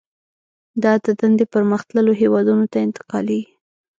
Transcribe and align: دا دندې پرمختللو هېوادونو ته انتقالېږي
دا 0.83 0.93
دندې 1.21 1.45
پرمختللو 1.53 2.11
هېوادونو 2.21 2.65
ته 2.71 2.77
انتقالېږي 2.87 3.51